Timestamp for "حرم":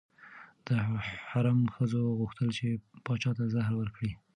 1.29-1.59